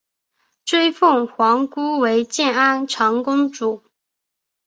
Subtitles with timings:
[0.65, 3.83] 追封皇姑为建安长公主。